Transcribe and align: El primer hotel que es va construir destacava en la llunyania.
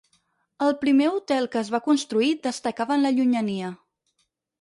El 0.67 0.71
primer 0.83 1.09
hotel 1.17 1.47
que 1.55 1.59
es 1.61 1.69
va 1.75 1.79
construir 1.87 2.31
destacava 2.47 2.97
en 2.97 3.05
la 3.09 3.13
llunyania. 3.19 3.71